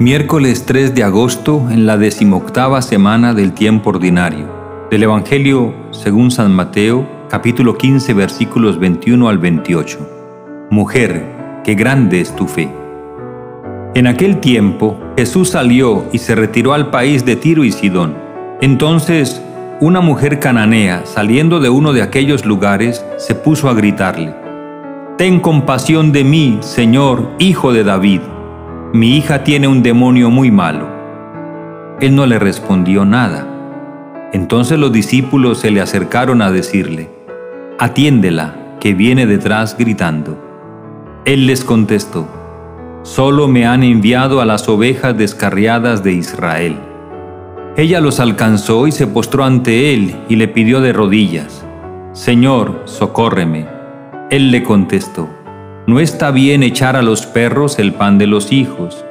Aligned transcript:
Miércoles 0.00 0.64
3 0.64 0.94
de 0.94 1.02
agosto 1.02 1.66
en 1.72 1.84
la 1.84 1.96
decimoctava 1.98 2.82
semana 2.82 3.34
del 3.34 3.52
tiempo 3.52 3.90
ordinario. 3.90 4.46
Del 4.92 5.02
Evangelio 5.02 5.74
según 5.90 6.30
San 6.30 6.54
Mateo, 6.54 7.04
capítulo 7.28 7.76
15, 7.76 8.14
versículos 8.14 8.78
21 8.78 9.28
al 9.28 9.38
28. 9.38 10.68
Mujer, 10.70 11.24
qué 11.64 11.74
grande 11.74 12.20
es 12.20 12.36
tu 12.36 12.46
fe. 12.46 12.72
En 13.96 14.06
aquel 14.06 14.38
tiempo 14.38 14.96
Jesús 15.16 15.48
salió 15.48 16.04
y 16.12 16.18
se 16.18 16.36
retiró 16.36 16.74
al 16.74 16.90
país 16.90 17.24
de 17.24 17.34
Tiro 17.34 17.64
y 17.64 17.72
Sidón. 17.72 18.14
Entonces 18.60 19.42
una 19.80 20.00
mujer 20.00 20.38
cananea, 20.38 21.06
saliendo 21.06 21.58
de 21.58 21.70
uno 21.70 21.92
de 21.92 22.02
aquellos 22.02 22.44
lugares, 22.44 23.04
se 23.16 23.34
puso 23.34 23.68
a 23.68 23.74
gritarle, 23.74 24.32
Ten 25.16 25.40
compasión 25.40 26.12
de 26.12 26.22
mí, 26.22 26.58
Señor, 26.60 27.30
hijo 27.40 27.72
de 27.72 27.82
David 27.82 28.20
mi 28.94 29.18
hija 29.18 29.44
tiene 29.44 29.68
un 29.68 29.82
demonio 29.82 30.30
muy 30.30 30.50
malo. 30.50 30.88
Él 32.00 32.14
no 32.14 32.24
le 32.24 32.38
respondió 32.38 33.04
nada. 33.04 33.46
Entonces 34.32 34.78
los 34.78 34.92
discípulos 34.92 35.58
se 35.58 35.70
le 35.70 35.82
acercaron 35.82 36.40
a 36.40 36.50
decirle, 36.50 37.10
Atiéndela, 37.78 38.54
que 38.80 38.94
viene 38.94 39.26
detrás 39.26 39.76
gritando. 39.76 40.38
Él 41.26 41.46
les 41.46 41.64
contestó, 41.64 42.26
Solo 43.02 43.46
me 43.46 43.66
han 43.66 43.82
enviado 43.82 44.40
a 44.40 44.46
las 44.46 44.66
ovejas 44.70 45.16
descarriadas 45.18 46.02
de 46.02 46.12
Israel. 46.12 46.76
Ella 47.76 48.00
los 48.00 48.20
alcanzó 48.20 48.86
y 48.86 48.92
se 48.92 49.06
postró 49.06 49.44
ante 49.44 49.92
él 49.92 50.16
y 50.30 50.36
le 50.36 50.48
pidió 50.48 50.80
de 50.80 50.94
rodillas, 50.94 51.64
Señor, 52.12 52.82
socórreme. 52.86 53.66
Él 54.30 54.50
le 54.50 54.62
contestó, 54.62 55.28
no 55.88 56.00
está 56.00 56.30
bien 56.32 56.62
echar 56.62 56.96
a 56.96 57.02
los 57.02 57.24
perros 57.24 57.78
el 57.78 57.94
pan 57.94 58.18
de 58.18 58.26
los 58.26 58.52
hijos. 58.52 59.06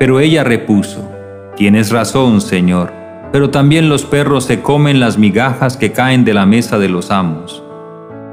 Pero 0.00 0.18
ella 0.18 0.42
repuso, 0.42 1.08
Tienes 1.54 1.92
razón, 1.92 2.40
Señor, 2.40 2.92
pero 3.30 3.50
también 3.50 3.88
los 3.88 4.04
perros 4.04 4.44
se 4.44 4.60
comen 4.60 4.98
las 4.98 5.16
migajas 5.16 5.76
que 5.76 5.92
caen 5.92 6.24
de 6.24 6.34
la 6.34 6.44
mesa 6.44 6.76
de 6.80 6.88
los 6.88 7.12
amos. 7.12 7.62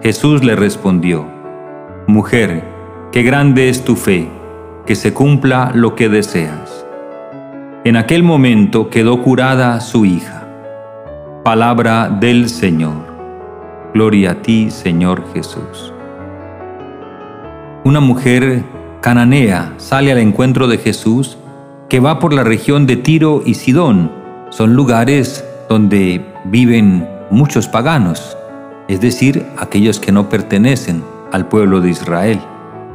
Jesús 0.01 0.43
le 0.43 0.55
respondió, 0.55 1.27
Mujer, 2.07 2.63
qué 3.11 3.21
grande 3.21 3.69
es 3.69 3.85
tu 3.85 3.95
fe, 3.95 4.29
que 4.87 4.95
se 4.95 5.13
cumpla 5.13 5.71
lo 5.75 5.93
que 5.93 6.09
deseas. 6.09 6.87
En 7.83 7.97
aquel 7.97 8.23
momento 8.23 8.89
quedó 8.89 9.21
curada 9.21 9.79
su 9.79 10.05
hija. 10.05 10.47
Palabra 11.43 12.09
del 12.09 12.49
Señor. 12.49 13.13
Gloria 13.93 14.31
a 14.31 14.41
ti, 14.41 14.71
Señor 14.71 15.23
Jesús 15.35 15.94
una 17.85 17.99
mujer 17.99 18.63
cananea 18.99 19.75
sale 19.77 20.11
al 20.11 20.17
encuentro 20.17 20.67
de 20.67 20.79
Jesús 20.79 21.37
que 21.87 21.99
va 21.99 22.17
por 22.17 22.33
la 22.33 22.43
región 22.43 22.87
de 22.87 22.97
Tiro 22.97 23.43
y 23.45 23.53
Sidón. 23.53 24.11
Son 24.49 24.73
lugares 24.73 25.45
donde 25.69 26.25
viven 26.45 27.07
muchos 27.29 27.67
paganos, 27.67 28.35
es 28.87 29.01
decir, 29.01 29.45
aquellos 29.59 29.99
que 29.99 30.11
no 30.11 30.29
pertenecen 30.29 31.03
al 31.31 31.47
pueblo 31.47 31.79
de 31.79 31.91
Israel. 31.91 32.39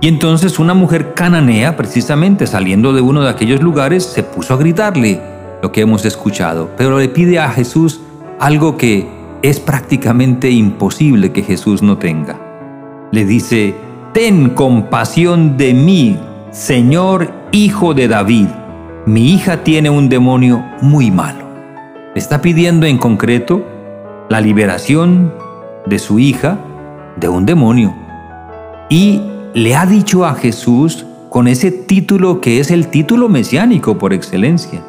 Y 0.01 0.09
entonces 0.09 0.59
una 0.59 0.75
mujer 0.75 1.15
cananea, 1.15 1.77
precisamente 1.77 2.49
saliendo 2.49 2.93
de 2.93 3.01
uno 3.01 3.23
de 3.23 3.31
aquellos 3.31 3.63
lugares, 3.63 4.03
se 4.03 4.25
puso 4.25 4.55
a 4.55 4.57
gritarle 4.57 5.21
lo 5.63 5.71
que 5.71 5.83
hemos 5.83 6.05
escuchado, 6.05 6.69
pero 6.77 6.99
le 6.99 7.09
pide 7.09 7.39
a 7.39 7.51
Jesús 7.51 8.01
algo 8.41 8.77
que 8.77 9.09
es 9.43 9.61
prácticamente 9.61 10.51
imposible 10.51 11.31
que 11.31 11.45
Jesús 11.45 11.81
no 11.81 11.97
tenga. 11.97 12.41
Le 13.13 13.25
dice, 13.25 13.77
Ten 14.13 14.51
compasión 14.51 15.57
de 15.57 15.73
mí, 15.73 16.19
Señor 16.51 17.33
Hijo 17.53 17.95
de 17.95 18.09
David. 18.09 18.49
Mi 19.07 19.33
hija 19.33 19.63
tiene 19.63 19.89
un 19.89 20.09
demonio 20.09 20.65
muy 20.83 21.13
malo. 21.13 21.45
Está 22.17 22.43
pidiendo 22.43 22.87
en 22.87 22.99
concreto 22.99 23.65
la 24.29 24.41
liberación 24.41 25.33
de 25.87 26.01
su 26.01 26.19
hija 26.19 26.59
de 27.21 27.29
un 27.29 27.47
demonio. 27.47 27.95
Y 28.89 29.23
le 29.55 29.77
ha 29.77 29.87
dicho 29.87 30.27
a 30.27 30.35
Jesús 30.35 31.07
con 31.29 31.47
ese 31.47 31.71
título 31.71 32.41
que 32.41 32.59
es 32.59 32.73
el 32.73 32.89
título 32.89 33.29
mesiánico 33.29 33.97
por 33.97 34.13
excelencia. 34.13 34.83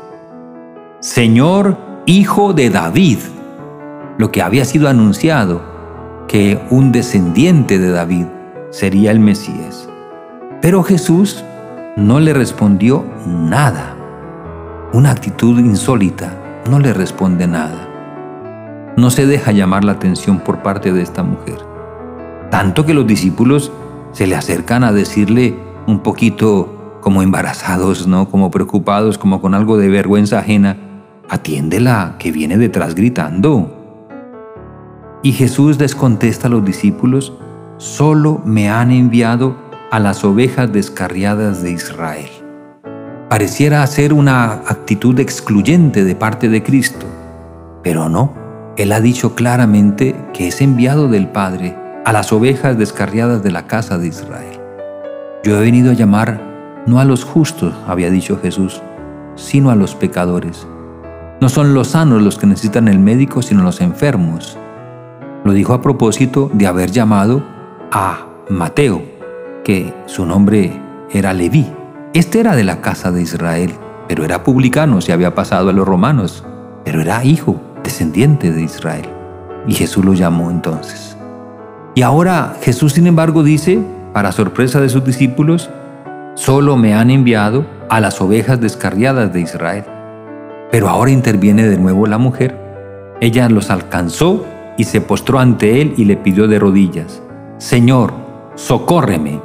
Señor 1.00 1.78
Hijo 2.08 2.54
de 2.54 2.72
David, 2.72 3.20
lo 4.18 4.32
que 4.32 4.42
había 4.42 4.66
sido 4.66 4.90
anunciado, 4.90 5.62
que 6.28 6.60
un 6.72 6.92
descendiente 6.92 7.78
de 7.78 7.92
David 7.92 8.26
sería 8.72 9.12
el 9.12 9.20
Mesías. 9.20 9.88
Pero 10.62 10.82
Jesús 10.82 11.44
no 11.98 12.20
le 12.20 12.34
respondió 12.34 13.06
nada. 13.28 13.96
Una 14.94 15.12
actitud 15.12 15.60
insólita, 15.60 16.38
no 16.70 16.80
le 16.80 16.94
responde 16.94 17.48
nada. 17.48 17.88
No 18.98 19.10
se 19.10 19.26
deja 19.26 19.52
llamar 19.52 19.84
la 19.84 19.94
atención 19.94 20.40
por 20.40 20.64
parte 20.64 20.92
de 20.92 21.02
esta 21.02 21.24
mujer. 21.24 21.60
Tanto 22.50 22.86
que 22.86 22.94
los 22.94 23.08
discípulos 23.08 23.72
se 24.12 24.28
le 24.28 24.36
acercan 24.36 24.84
a 24.84 24.92
decirle 24.92 25.56
un 25.88 26.00
poquito 26.00 27.00
como 27.02 27.22
embarazados, 27.22 28.08
¿no? 28.08 28.30
Como 28.30 28.52
preocupados, 28.52 29.18
como 29.18 29.42
con 29.42 29.54
algo 29.54 29.78
de 29.78 29.90
vergüenza 29.90 30.40
ajena, 30.40 30.78
atiéndela 31.30 32.16
que 32.20 32.32
viene 32.32 32.58
detrás 32.58 32.96
gritando. 32.96 33.78
Y 35.24 35.32
Jesús 35.34 35.80
les 35.80 35.96
contesta 35.96 36.48
a 36.48 36.52
los 36.52 36.64
discípulos 36.64 37.34
solo 37.82 38.44
me 38.46 38.70
han 38.70 38.92
enviado 38.92 39.56
a 39.90 40.00
las 40.00 40.24
ovejas 40.24 40.72
descarriadas 40.72 41.64
de 41.64 41.72
Israel. 41.72 42.30
Pareciera 43.28 43.86
ser 43.88 44.14
una 44.14 44.52
actitud 44.52 45.20
excluyente 45.20 46.04
de 46.04 46.14
parte 46.14 46.48
de 46.48 46.62
Cristo, 46.62 47.08
pero 47.82 48.08
no, 48.08 48.36
Él 48.78 48.92
ha 48.92 49.02
dicho 49.02 49.34
claramente 49.34 50.16
que 50.32 50.48
es 50.48 50.62
enviado 50.62 51.08
del 51.08 51.28
Padre 51.30 51.76
a 52.06 52.14
las 52.14 52.32
ovejas 52.32 52.78
descarriadas 52.78 53.42
de 53.42 53.50
la 53.50 53.66
casa 53.66 53.98
de 53.98 54.10
Israel. 54.10 54.60
Yo 55.44 55.58
he 55.58 55.62
venido 55.62 55.90
a 55.90 55.96
llamar 55.96 56.40
no 56.86 57.00
a 57.00 57.06
los 57.06 57.24
justos, 57.24 57.74
había 57.88 58.12
dicho 58.12 58.40
Jesús, 58.40 58.80
sino 59.34 59.72
a 59.72 59.76
los 59.76 59.96
pecadores. 59.96 60.68
No 61.42 61.50
son 61.50 61.74
los 61.74 61.88
sanos 61.88 62.22
los 62.22 62.38
que 62.38 62.46
necesitan 62.46 62.88
el 62.88 63.00
médico, 63.00 63.42
sino 63.42 63.64
los 63.64 63.82
enfermos. 63.82 64.56
Lo 65.44 65.54
dijo 65.54 65.74
a 65.74 65.82
propósito 65.82 66.52
de 66.54 66.68
haber 66.68 66.92
llamado 66.92 67.42
a 67.92 68.26
Mateo, 68.50 69.04
que 69.66 69.94
su 70.06 70.26
nombre 70.26 70.72
era 71.12 71.34
Leví. 71.34 71.68
Este 72.14 72.40
era 72.40 72.56
de 72.56 72.64
la 72.64 72.80
casa 72.80 73.12
de 73.12 73.22
Israel, 73.22 73.74
pero 74.08 74.24
era 74.24 74.44
publicano, 74.44 75.02
se 75.02 75.12
había 75.12 75.36
pasado 75.36 75.70
a 75.70 75.74
los 75.74 75.86
romanos, 75.86 76.46
pero 76.86 77.02
era 77.02 77.24
hijo, 77.26 77.60
descendiente 77.84 78.52
de 78.52 78.62
Israel. 78.62 79.08
Y 79.68 79.74
Jesús 79.74 80.06
lo 80.06 80.14
llamó 80.14 80.50
entonces. 80.50 81.18
Y 81.94 82.02
ahora 82.02 82.56
Jesús, 82.62 82.94
sin 82.94 83.08
embargo, 83.08 83.44
dice, 83.44 83.80
para 84.14 84.32
sorpresa 84.32 84.80
de 84.80 84.90
sus 84.90 85.04
discípulos, 85.04 85.70
solo 86.36 86.78
me 86.78 86.94
han 86.94 87.12
enviado 87.12 87.66
a 87.90 88.00
las 88.00 88.22
ovejas 88.22 88.62
descarriadas 88.62 89.34
de 89.34 89.42
Israel. 89.42 89.84
Pero 90.72 90.88
ahora 90.88 91.12
interviene 91.12 91.68
de 91.68 91.78
nuevo 91.78 92.08
la 92.08 92.18
mujer. 92.18 92.58
Ella 93.20 93.50
los 93.50 93.70
alcanzó 93.70 94.46
y 94.78 94.86
se 94.86 95.02
postró 95.02 95.40
ante 95.40 95.82
él 95.82 95.94
y 95.98 96.06
le 96.06 96.16
pidió 96.16 96.48
de 96.48 96.58
rodillas, 96.58 97.22
Señor, 97.62 98.12
socórreme. 98.56 99.40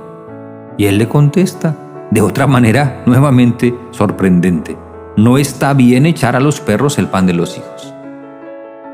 Y 0.79 0.87
él 0.87 0.97
le 0.97 1.07
contesta 1.07 1.77
de 2.11 2.23
otra 2.23 2.47
manera 2.47 3.03
nuevamente 3.05 3.75
sorprendente. 3.91 4.75
No 5.19 5.37
está 5.37 5.75
bien 5.75 6.07
echar 6.07 6.35
a 6.35 6.41
los 6.41 6.63
perros 6.63 6.97
el 6.97 7.09
pan 7.09 7.27
de 7.27 7.35
los 7.35 7.59
hijos. 7.59 7.93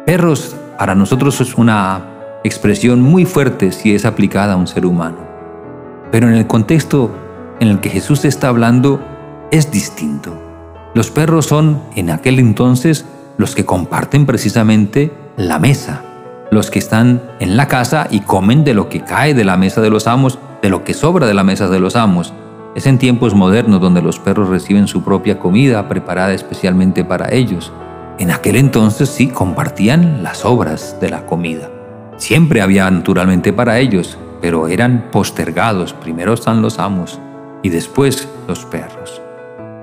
Perros 0.07 0.57
para 0.77 0.97
nosotros 0.97 1.41
es 1.41 1.55
una 1.55 2.05
expresión 2.43 3.01
muy 3.01 3.25
fuerte 3.25 3.71
si 3.71 3.95
es 3.95 4.07
aplicada 4.07 4.55
a 4.55 4.57
un 4.57 4.67
ser 4.67 4.85
humano. 4.85 5.19
Pero 6.11 6.27
en 6.27 6.35
el 6.35 6.49
contexto 6.49 7.09
en 7.61 7.69
el 7.69 7.79
que 7.79 7.91
Jesús 7.91 8.25
está 8.25 8.49
hablando 8.49 8.99
es 9.53 9.71
distinto. 9.71 10.37
Los 10.95 11.13
perros 11.13 11.47
son 11.47 11.81
en 11.95 12.11
aquel 12.11 12.41
entonces 12.41 13.07
los 13.37 13.55
que 13.55 13.65
comparten 13.65 14.27
precisamente 14.27 15.13
la 15.37 15.61
mesa, 15.61 16.03
los 16.53 16.71
que 16.71 16.79
están 16.79 17.23
en 17.41 17.57
la 17.57 17.67
casa 17.67 18.09
y 18.11 18.21
comen 18.21 18.63
de 18.63 18.75
lo 18.75 18.91
que 18.91 19.01
cae 19.01 19.33
de 19.33 19.43
la 19.43 19.57
mesa 19.57 19.81
de 19.81 19.89
los 19.89 20.07
amos, 20.07 20.39
de 20.61 20.69
lo 20.69 20.85
que 20.85 20.93
sobra 20.93 21.27
de 21.27 21.33
la 21.33 21.45
mesa 21.45 21.67
de 21.69 21.81
los 21.81 21.97
amos. 21.97 22.35
Es 22.75 22.87
en 22.87 22.99
tiempos 22.99 23.35
modernos 23.35 23.81
donde 23.81 24.03
los 24.03 24.19
perros 24.19 24.51
reciben 24.51 24.87
su 24.87 25.03
propia 25.03 25.39
comida 25.39 25.89
preparada 25.89 26.35
especialmente 26.35 27.07
para 27.07 27.33
ellos. 27.33 27.73
En 28.19 28.31
aquel 28.31 28.57
entonces 28.57 29.09
sí 29.09 29.29
compartían 29.29 30.23
las 30.23 30.45
obras 30.45 30.99
de 31.01 31.09
la 31.09 31.25
comida. 31.25 31.71
Siempre 32.19 32.61
había 32.61 32.91
naturalmente 32.91 33.55
para 33.55 33.79
ellos, 33.79 34.19
pero 34.43 34.69
eran 34.69 35.07
postergados. 35.11 35.95
Primero 35.95 36.35
están 36.35 36.61
los 36.61 36.79
amos 36.79 37.19
y 37.63 37.71
después 37.71 38.29
los 38.47 38.67
perros. 38.67 39.23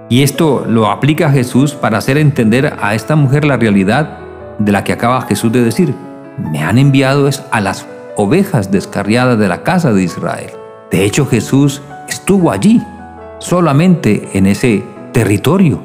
Y 0.07 0.21
esto 0.21 0.65
lo 0.67 0.91
aplica 0.91 1.31
Jesús 1.31 1.73
para 1.73 1.97
hacer 1.97 2.19
entender 2.19 2.75
a 2.79 2.93
esta 2.93 3.15
mujer 3.15 3.43
la 3.43 3.57
realidad 3.57 4.19
de 4.59 4.71
la 4.71 4.83
que 4.83 4.93
acaba 4.93 5.23
Jesús 5.23 5.51
de 5.51 5.63
decir 5.63 6.08
me 6.51 6.63
han 6.63 6.77
enviado 6.77 7.27
es 7.27 7.43
a 7.51 7.61
las 7.61 7.85
ovejas 8.15 8.71
descarriadas 8.71 9.39
de 9.39 9.47
la 9.47 9.63
casa 9.63 9.93
de 9.93 10.03
Israel. 10.03 10.51
De 10.91 11.05
hecho, 11.05 11.25
Jesús 11.25 11.81
estuvo 12.07 12.51
allí, 12.51 12.81
solamente 13.39 14.29
en 14.33 14.45
ese 14.45 14.83
territorio. 15.13 15.81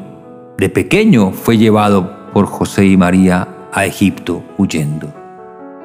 De 0.59 0.69
pequeño 0.69 1.33
fue 1.33 1.59
llevado 1.59 2.33
por 2.33 2.47
José 2.47 2.87
y 2.87 2.97
María 2.97 3.49
a 3.73 3.85
Egipto 3.87 4.43
huyendo. 4.57 5.13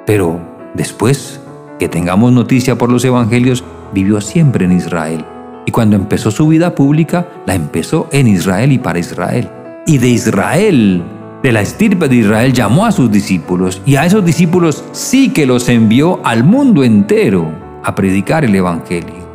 Pero 0.06 0.40
después 0.74 1.40
que 1.80 1.88
tengamos 1.88 2.32
noticia 2.32 2.78
por 2.78 2.92
los 2.92 3.04
evangelios, 3.06 3.64
vivió 3.94 4.22
siempre 4.22 4.66
en 4.66 4.74
Israel. 4.74 5.26
Y 5.66 5.72
cuando 5.72 5.96
empezó 5.96 6.32
su 6.32 6.48
vida 6.48 6.76
pública, 6.76 7.28
la 7.46 7.56
empezó 7.56 8.08
en 8.12 8.28
Israel 8.28 8.72
y 8.72 8.80
para 8.80 9.00
Israel. 9.00 9.50
Y 9.86 9.98
de 9.98 10.10
Israel, 10.10 11.04
de 11.44 11.52
la 11.52 11.62
estirpe 11.62 12.08
de 12.08 12.18
Israel, 12.18 12.54
llamó 12.54 12.86
a 12.86 12.92
sus 12.92 13.12
discípulos. 13.12 13.82
Y 13.86 13.96
a 13.96 14.06
esos 14.06 14.26
discípulos 14.26 14.84
sí 14.92 15.30
que 15.30 15.46
los 15.46 15.70
envió 15.70 16.20
al 16.26 16.44
mundo 16.44 16.84
entero 16.84 17.52
a 17.84 17.96
predicar 17.96 18.44
el 18.44 18.56
Evangelio. 18.56 19.30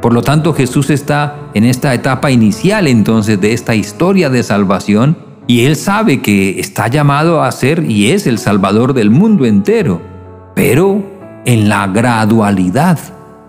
Por 0.00 0.12
lo 0.12 0.22
tanto, 0.22 0.52
Jesús 0.52 0.90
está 0.90 1.36
en 1.54 1.64
esta 1.64 1.92
etapa 1.92 2.30
inicial 2.30 2.86
entonces 2.86 3.40
de 3.40 3.52
esta 3.52 3.74
historia 3.74 4.30
de 4.30 4.42
salvación 4.42 5.16
y 5.48 5.64
él 5.64 5.76
sabe 5.76 6.20
que 6.20 6.60
está 6.60 6.88
llamado 6.88 7.42
a 7.42 7.50
ser 7.50 7.90
y 7.90 8.10
es 8.10 8.26
el 8.26 8.38
Salvador 8.38 8.92
del 8.92 9.10
mundo 9.10 9.44
entero. 9.44 10.00
Pero 10.54 11.02
en 11.46 11.68
la 11.68 11.86
gradualidad 11.88 12.98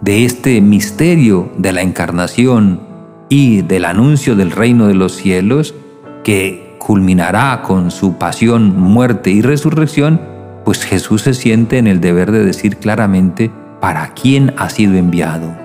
de 0.01 0.25
este 0.25 0.61
misterio 0.61 1.51
de 1.57 1.73
la 1.73 1.81
encarnación 1.81 2.81
y 3.27 3.61
del 3.61 3.85
anuncio 3.85 4.35
del 4.35 4.51
reino 4.51 4.87
de 4.87 4.95
los 4.95 5.13
cielos, 5.13 5.75
que 6.23 6.68
culminará 6.79 7.61
con 7.61 7.91
su 7.91 8.17
pasión, 8.17 8.79
muerte 8.79 9.29
y 9.29 9.41
resurrección, 9.41 10.19
pues 10.65 10.83
Jesús 10.83 11.21
se 11.21 11.35
siente 11.35 11.77
en 11.77 11.85
el 11.85 12.01
deber 12.01 12.31
de 12.31 12.43
decir 12.43 12.77
claramente 12.77 13.51
para 13.79 14.13
quién 14.13 14.53
ha 14.57 14.69
sido 14.69 14.95
enviado. 14.95 15.55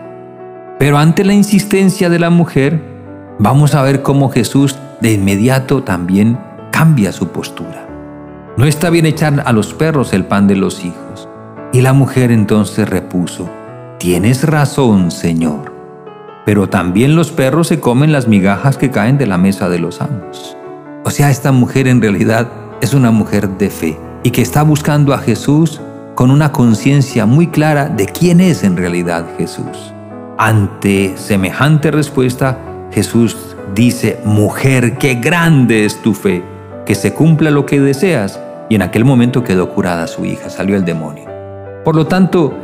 Pero 0.79 0.99
ante 0.99 1.25
la 1.25 1.33
insistencia 1.33 2.11
de 2.11 2.19
la 2.19 2.31
mujer, 2.31 2.83
vamos 3.39 3.75
a 3.75 3.83
ver 3.83 4.03
cómo 4.03 4.29
Jesús 4.29 4.77
de 5.01 5.13
inmediato 5.13 5.83
también 5.83 6.39
cambia 6.71 7.13
su 7.13 7.29
postura. 7.29 7.89
No 8.57 8.67
está 8.67 8.91
bien 8.91 9.07
echar 9.07 9.43
a 9.47 9.53
los 9.53 9.75
perros 9.75 10.13
el 10.13 10.25
pan 10.27 10.47
de 10.47 10.57
los 10.57 10.85
hijos. 10.85 11.29
Y 11.73 11.81
la 11.81 11.93
mujer 11.93 12.31
entonces 12.31 12.89
repuso, 12.89 13.51
Tienes 13.99 14.45
razón, 14.45 15.11
Señor, 15.11 15.73
pero 16.45 16.69
también 16.69 17.17
los 17.17 17.33
perros 17.33 17.69
se 17.69 17.81
comen 17.81 18.13
las 18.13 18.29
migajas 18.29 18.77
que 18.77 18.91
caen 18.91 19.19
de 19.19 19.27
la 19.27 19.39
mesa 19.39 19.69
de 19.69 19.79
los 19.79 20.01
amos. 20.01 20.57
O 21.07 21.11
sea, 21.11 21.31
esta 21.31 21.53
mujer 21.53 21.87
en 21.87 22.01
realidad 22.01 22.51
es 22.81 22.95
una 22.95 23.11
mujer 23.11 23.47
de 23.59 23.69
fe 23.69 23.99
y 24.23 24.31
que 24.31 24.41
está 24.41 24.63
buscando 24.63 25.13
a 25.13 25.19
Jesús 25.19 25.83
con 26.15 26.31
una 26.31 26.51
conciencia 26.51 27.27
muy 27.27 27.49
clara 27.49 27.91
de 27.91 28.07
quién 28.07 28.41
es 28.41 28.65
en 28.65 28.75
realidad 28.75 29.27
Jesús. 29.37 29.93
Ante 30.39 31.13
semejante 31.19 31.91
respuesta, 31.91 32.59
Jesús 32.91 33.37
dice, 33.75 34.19
mujer, 34.25 34.97
qué 34.97 35.17
grande 35.17 35.85
es 35.85 36.01
tu 36.01 36.15
fe, 36.15 36.43
que 36.87 36.95
se 36.95 37.13
cumpla 37.13 37.51
lo 37.51 37.67
que 37.67 37.81
deseas. 37.81 38.41
Y 38.71 38.77
en 38.77 38.83
aquel 38.83 39.05
momento 39.05 39.45
quedó 39.45 39.75
curada 39.75 40.07
su 40.07 40.25
hija, 40.25 40.49
salió 40.49 40.75
el 40.75 40.87
demonio. 40.87 41.29
Por 41.85 41.97
lo 41.97 42.07
tanto, 42.07 42.55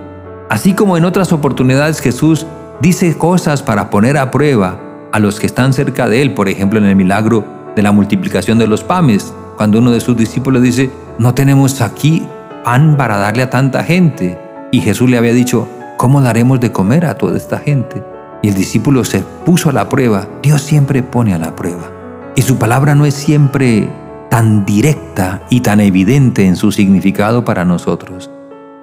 así 0.49 0.73
como 0.73 0.97
en 0.97 1.05
otras 1.05 1.31
oportunidades 1.35 2.01
Jesús 2.01 2.47
dice 2.81 3.19
cosas 3.19 3.63
para 3.63 3.91
poner 3.91 4.17
a 4.17 4.31
prueba 4.31 4.81
a 5.13 5.19
los 5.19 5.39
que 5.39 5.47
están 5.47 5.75
cerca 5.75 6.09
de 6.09 6.23
él, 6.23 6.33
por 6.33 6.49
ejemplo 6.49 6.79
en 6.79 6.87
el 6.87 6.97
milagro 6.97 7.60
de 7.75 7.83
la 7.83 7.93
multiplicación 7.93 8.59
de 8.59 8.67
los 8.67 8.85
panes, 8.85 9.33
cuando 9.57 9.79
uno 9.79 9.91
de 9.91 10.01
sus 10.01 10.17
discípulos 10.17 10.63
dice, 10.63 10.91
no 11.19 11.35
tenemos 11.35 11.81
aquí 11.81 12.27
pan 12.65 12.97
para 12.97 13.19
darle 13.19 13.43
a 13.43 13.51
tanta 13.51 13.85
gente. 13.85 14.39
Y 14.71 14.81
Jesús 14.81 15.11
le 15.11 15.19
había 15.19 15.33
dicho, 15.33 15.69
¿cómo 15.97 16.23
daremos 16.23 16.61
de 16.61 16.73
comer 16.73 17.05
a 17.07 17.17
toda 17.17 17.37
esta 17.37 17.59
gente? 17.59 18.03
Y 18.43 18.49
el 18.49 18.55
discípulo 18.55 19.05
se 19.05 19.21
puso 19.45 19.71
a 19.71 19.73
la 19.73 19.89
prueba. 19.89 20.27
Dios 20.43 20.63
siempre 20.63 21.03
pone 21.03 21.35
a 21.35 21.39
la 21.39 21.55
prueba. 21.55 21.91
Y 22.37 22.43
su 22.43 22.57
palabra 22.57 22.95
no 22.95 23.05
es 23.05 23.15
siempre 23.15 23.91
tan 24.31 24.65
directa 24.65 25.43
y 25.51 25.61
tan 25.61 25.81
evidente 25.81 26.47
en 26.47 26.57
su 26.57 26.73
significado 26.73 27.45
para 27.45 27.65
nosotros. 27.65 28.31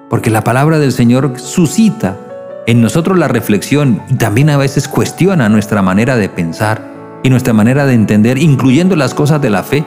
Porque 0.08 0.30
la 0.30 0.44
palabra 0.44 0.78
del 0.78 0.92
Señor 0.92 1.32
suscita 1.38 2.16
en 2.66 2.82
nosotros 2.82 3.18
la 3.18 3.28
reflexión 3.28 4.02
y 4.08 4.14
también 4.14 4.50
a 4.50 4.58
veces 4.58 4.88
cuestiona 4.88 5.48
nuestra 5.48 5.82
manera 5.82 6.16
de 6.16 6.28
pensar 6.28 6.97
y 7.22 7.30
nuestra 7.30 7.52
manera 7.52 7.86
de 7.86 7.94
entender, 7.94 8.38
incluyendo 8.38 8.96
las 8.96 9.14
cosas 9.14 9.40
de 9.40 9.50
la 9.50 9.62
fe 9.62 9.84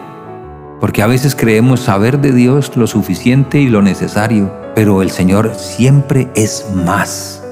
porque 0.82 1.04
a 1.04 1.08
veces 1.08 1.36
creemos 1.36 1.82
saber 1.82 2.20
de 2.20 2.34
Dios 2.34 2.76
lo 2.76 2.88
suficiente 2.88 3.62
y 3.62 3.70
lo 3.70 3.84
necesario, 3.84 4.52
pero 4.74 5.04
el 5.04 5.12
Señor 5.12 5.54
siempre 5.56 6.28
es 6.36 6.66
más. 6.74 7.44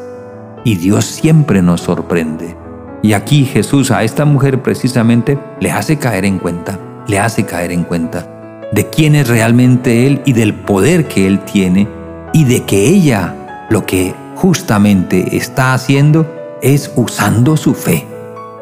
Y 0.65 0.77
Dios 0.77 1.05
siempre 1.05 1.61
nos 1.61 1.81
sorprende. 1.81 2.57
Y 3.03 3.13
aquí 3.13 3.45
Jesús 3.45 3.91
a 3.91 4.03
esta 4.03 4.25
mujer 4.25 4.63
precisamente 4.63 5.37
le 5.59 5.71
hace 5.71 5.99
caer 5.99 6.25
en 6.25 6.39
cuenta, 6.39 6.79
le 7.07 7.19
hace 7.19 7.45
caer 7.45 7.71
en 7.71 7.83
cuenta 7.83 8.27
de 8.71 8.89
quién 8.89 9.15
es 9.15 9.27
realmente 9.27 10.07
Él 10.07 10.21
y 10.25 10.33
del 10.33 10.55
poder 10.55 11.07
que 11.07 11.27
Él 11.27 11.39
tiene 11.39 11.87
y 12.33 12.45
de 12.45 12.63
que 12.63 12.87
ella 12.87 13.67
lo 13.69 13.85
que 13.85 14.15
justamente 14.35 15.37
está 15.37 15.75
haciendo 15.75 16.25
es 16.63 16.91
usando 16.95 17.57
su 17.57 17.75
fe. 17.75 18.07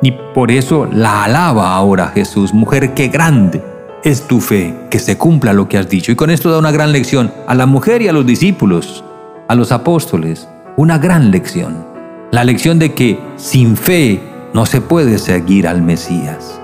Y 0.02 0.12
por 0.12 0.52
eso 0.52 0.88
la 0.92 1.24
alaba 1.24 1.74
ahora 1.74 2.12
Jesús, 2.14 2.54
mujer 2.54 2.94
que 2.94 3.08
grande 3.08 3.64
es 4.04 4.28
tu 4.28 4.40
fe, 4.40 4.76
que 4.90 5.00
se 5.00 5.18
cumpla 5.18 5.54
lo 5.54 5.68
que 5.68 5.78
has 5.78 5.90
dicho. 5.90 6.12
Y 6.12 6.16
con 6.16 6.30
esto 6.30 6.52
da 6.52 6.60
una 6.60 6.72
gran 6.72 6.92
lección 6.92 7.32
a 7.48 7.56
la 7.56 7.66
mujer 7.66 8.02
y 8.02 8.08
a 8.08 8.14
los 8.14 8.26
discípulos, 8.26 9.04
a 9.48 9.56
los 9.56 9.72
apóstoles, 9.72 10.48
una 10.76 10.98
gran 10.98 11.32
lección. 11.32 11.86
La 12.32 12.44
lección 12.44 12.78
de 12.78 12.94
que 12.94 13.20
sin 13.38 13.76
fe 13.76 14.22
no 14.54 14.66
se 14.66 14.82
puede 14.82 15.18
seguir 15.18 15.68
al 15.68 15.82
Mesías. 15.82 16.62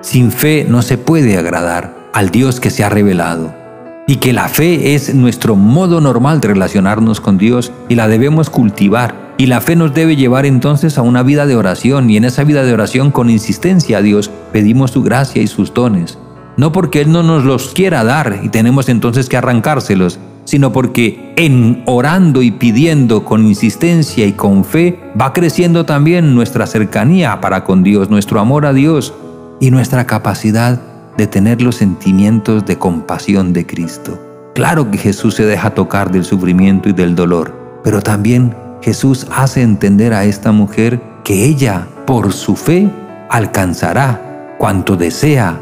Sin 0.00 0.32
fe 0.32 0.66
no 0.68 0.82
se 0.82 0.98
puede 0.98 1.38
agradar 1.38 1.94
al 2.12 2.30
Dios 2.30 2.60
que 2.60 2.70
se 2.70 2.82
ha 2.82 2.88
revelado. 2.88 3.61
Y 4.06 4.16
que 4.16 4.32
la 4.32 4.48
fe 4.48 4.94
es 4.94 5.14
nuestro 5.14 5.56
modo 5.56 6.00
normal 6.00 6.40
de 6.40 6.48
relacionarnos 6.48 7.20
con 7.20 7.38
Dios 7.38 7.72
y 7.88 7.94
la 7.94 8.08
debemos 8.08 8.50
cultivar. 8.50 9.34
Y 9.38 9.46
la 9.46 9.60
fe 9.60 9.76
nos 9.76 9.94
debe 9.94 10.16
llevar 10.16 10.44
entonces 10.44 10.98
a 10.98 11.02
una 11.02 11.22
vida 11.22 11.46
de 11.46 11.56
oración 11.56 12.10
y 12.10 12.16
en 12.16 12.24
esa 12.24 12.44
vida 12.44 12.64
de 12.64 12.72
oración 12.72 13.10
con 13.10 13.30
insistencia 13.30 13.98
a 13.98 14.02
Dios 14.02 14.30
pedimos 14.52 14.90
su 14.90 15.02
gracia 15.02 15.42
y 15.42 15.46
sus 15.46 15.72
dones 15.72 16.18
no 16.56 16.72
porque 16.72 17.00
Él 17.00 17.12
no 17.12 17.22
nos 17.22 17.44
los 17.44 17.72
quiera 17.72 18.04
dar 18.04 18.40
y 18.42 18.48
tenemos 18.48 18.88
entonces 18.88 19.28
que 19.28 19.36
arrancárselos, 19.36 20.18
sino 20.44 20.72
porque 20.72 21.32
en 21.36 21.82
orando 21.86 22.42
y 22.42 22.50
pidiendo 22.50 23.24
con 23.24 23.46
insistencia 23.46 24.26
y 24.26 24.32
con 24.32 24.64
fe 24.64 24.98
va 25.20 25.32
creciendo 25.32 25.86
también 25.86 26.34
nuestra 26.34 26.66
cercanía 26.66 27.40
para 27.40 27.64
con 27.64 27.82
Dios, 27.82 28.10
nuestro 28.10 28.40
amor 28.40 28.66
a 28.66 28.72
Dios 28.72 29.14
y 29.60 29.70
nuestra 29.70 30.06
capacidad 30.06 30.80
de 31.22 31.28
tener 31.28 31.62
los 31.62 31.76
sentimientos 31.76 32.66
de 32.66 32.78
compasión 32.78 33.52
de 33.52 33.64
Cristo. 33.64 34.18
Claro 34.56 34.90
que 34.90 34.98
Jesús 34.98 35.36
se 35.36 35.44
deja 35.44 35.70
tocar 35.70 36.10
del 36.10 36.24
sufrimiento 36.24 36.88
y 36.88 36.92
del 36.92 37.14
dolor, 37.14 37.80
pero 37.84 38.02
también 38.02 38.56
Jesús 38.80 39.28
hace 39.30 39.62
entender 39.62 40.14
a 40.14 40.24
esta 40.24 40.50
mujer 40.50 41.00
que 41.22 41.44
ella, 41.44 41.86
por 42.08 42.32
su 42.32 42.56
fe, 42.56 42.90
alcanzará 43.30 44.56
cuanto 44.58 44.96
desea 44.96 45.60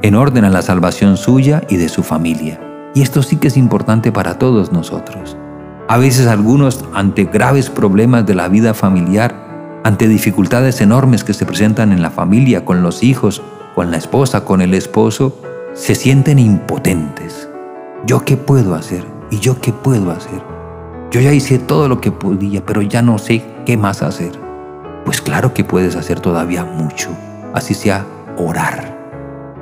en 0.00 0.14
orden 0.14 0.46
a 0.46 0.48
la 0.48 0.62
salvación 0.62 1.18
suya 1.18 1.62
y 1.68 1.76
de 1.76 1.90
su 1.90 2.02
familia. 2.02 2.58
Y 2.94 3.02
esto 3.02 3.22
sí 3.22 3.36
que 3.36 3.48
es 3.48 3.58
importante 3.58 4.12
para 4.12 4.38
todos 4.38 4.72
nosotros. 4.72 5.36
A 5.90 5.98
veces 5.98 6.26
algunos, 6.26 6.86
ante 6.94 7.24
graves 7.24 7.68
problemas 7.68 8.24
de 8.24 8.34
la 8.34 8.48
vida 8.48 8.72
familiar, 8.72 9.82
ante 9.84 10.08
dificultades 10.08 10.80
enormes 10.80 11.22
que 11.22 11.34
se 11.34 11.44
presentan 11.44 11.92
en 11.92 12.00
la 12.00 12.10
familia, 12.10 12.64
con 12.64 12.82
los 12.82 13.02
hijos, 13.02 13.42
con 13.74 13.90
la 13.90 13.96
esposa, 13.96 14.44
con 14.44 14.60
el 14.60 14.74
esposo, 14.74 15.38
se 15.74 15.94
sienten 15.94 16.38
impotentes. 16.38 17.48
¿Yo 18.06 18.24
qué 18.24 18.36
puedo 18.36 18.74
hacer? 18.74 19.04
¿Y 19.30 19.38
yo 19.38 19.60
qué 19.60 19.72
puedo 19.72 20.10
hacer? 20.10 20.42
Yo 21.10 21.20
ya 21.20 21.32
hice 21.32 21.58
todo 21.58 21.88
lo 21.88 22.00
que 22.00 22.12
podía, 22.12 22.64
pero 22.64 22.82
ya 22.82 23.02
no 23.02 23.18
sé 23.18 23.44
qué 23.66 23.76
más 23.76 24.02
hacer. 24.02 24.32
Pues 25.04 25.20
claro 25.20 25.54
que 25.54 25.64
puedes 25.64 25.96
hacer 25.96 26.20
todavía 26.20 26.64
mucho, 26.64 27.08
así 27.54 27.74
sea 27.74 28.06
orar 28.38 29.02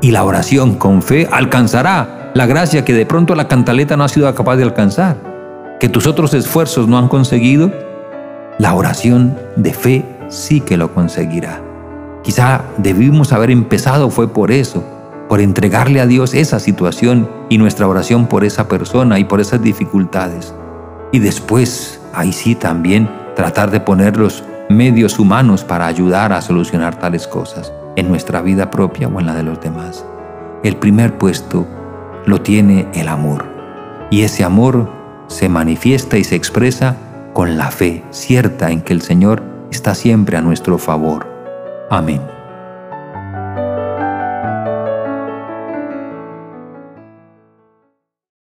y 0.01 0.11
la 0.11 0.25
oración 0.25 0.77
con 0.77 1.03
fe 1.03 1.29
alcanzará 1.31 2.31
la 2.35 2.47
gracia 2.47 2.85
que 2.85 2.95
de 2.95 3.07
pronto 3.07 3.35
la 3.35 3.49
cantaleta 3.49 3.97
no 3.97 4.05
ha 4.05 4.09
sido 4.09 4.33
capaz 4.35 4.57
de 4.57 4.63
alcanzar, 4.63 5.17
que 5.79 5.89
tus 5.89 6.07
otros 6.07 6.33
esfuerzos 6.33 6.89
no 6.89 6.99
han 6.99 7.09
conseguido, 7.09 7.73
la 8.59 8.75
oración 8.75 9.37
de 9.57 9.73
fe 9.73 10.05
sí 10.29 10.61
que 10.61 10.77
lo 10.77 10.95
conseguirá. 10.95 11.61
Quizá 12.31 12.63
debimos 12.79 13.33
haber 13.33 13.51
empezado 13.51 14.09
fue 14.09 14.29
por 14.29 14.53
eso, 14.53 14.85
por 15.29 15.41
entregarle 15.41 16.01
a 16.01 16.07
Dios 16.07 16.33
esa 16.33 16.61
situación 16.61 17.29
y 17.49 17.59
nuestra 17.59 17.89
oración 17.89 18.29
por 18.29 18.45
esa 18.45 18.69
persona 18.69 19.19
y 19.19 19.25
por 19.25 19.41
esas 19.41 19.61
dificultades. 19.61 20.55
Y 21.11 21.19
después, 21.19 22.01
ahí 22.15 22.33
sí 22.33 22.55
también, 22.55 23.11
tratar 23.35 23.73
de 23.73 23.81
poner 23.81 24.17
los 24.17 24.45
medios 24.69 25.19
humanos 25.19 25.65
para 25.65 25.89
ayudar 25.89 26.33
a 26.33 26.41
solucionar 26.41 27.01
tales 27.01 27.27
cosas 27.27 27.73
en 27.97 28.09
nuestra 28.09 28.43
vida 28.43 28.71
propia 28.71 29.09
o 29.09 29.19
en 29.19 29.27
la 29.27 29.35
de 29.35 29.43
los 29.43 29.61
demás. 29.61 30.05
El 30.63 30.77
primer 30.77 31.19
puesto 31.19 31.67
lo 32.27 32.41
tiene 32.41 32.87
el 32.95 33.09
amor. 33.09 33.45
Y 34.09 34.23
ese 34.23 34.45
amor 34.45 34.89
se 35.27 35.49
manifiesta 35.49 36.17
y 36.17 36.23
se 36.23 36.37
expresa 36.37 36.95
con 37.33 37.59
la 37.59 37.73
fe 37.73 38.05
cierta 38.11 38.71
en 38.71 38.83
que 38.83 38.93
el 38.93 39.03
Señor 39.03 39.43
está 39.73 39.97
siempre 39.97 40.37
a 40.37 40.43
nuestro 40.43 40.79
favor. 40.79 41.30
Amin 41.91 42.23